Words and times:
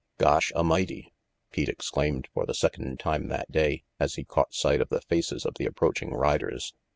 "Gosh 0.17 0.51
A'mighty!" 0.55 1.13
Pete 1.51 1.69
exclaimed 1.69 2.27
for 2.33 2.47
the 2.47 2.55
second 2.55 2.99
time 2.99 3.27
that 3.27 3.51
day, 3.51 3.83
as 3.99 4.15
he 4.15 4.23
caught 4.23 4.51
sight 4.55 4.81
of 4.81 4.89
the 4.89 5.01
faces 5.01 5.45
of 5.45 5.53
the 5.59 5.67
approaching 5.67 6.11
riders. 6.11 6.73